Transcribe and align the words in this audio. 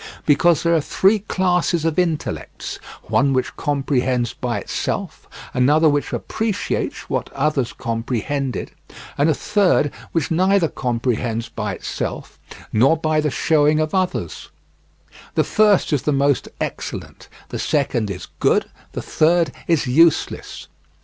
Because 0.25 0.63
there 0.63 0.73
are 0.73 0.81
three 0.81 1.19
classes 1.19 1.85
of 1.85 1.99
intellects: 1.99 2.79
one 3.03 3.33
which 3.33 3.55
comprehends 3.55 4.33
by 4.33 4.57
itself; 4.57 5.27
another 5.53 5.87
which 5.87 6.11
appreciates 6.11 7.07
what 7.07 7.31
others 7.33 7.71
comprehended; 7.71 8.71
and 9.15 9.29
a 9.29 9.35
third 9.35 9.91
which 10.11 10.31
neither 10.31 10.67
comprehends 10.69 11.49
by 11.49 11.73
itself 11.75 12.39
nor 12.73 12.97
by 12.97 13.21
the 13.21 13.29
showing 13.29 13.79
of 13.79 13.93
others; 13.93 14.49
the 15.35 15.43
first 15.43 15.93
is 15.93 16.01
the 16.01 16.11
most 16.11 16.47
excellent, 16.59 17.27
the 17.49 17.59
second 17.59 18.09
is 18.09 18.25
good, 18.39 18.65
the 18.93 19.03
third 19.03 19.51
is 19.67 19.85
useless. 19.85 20.67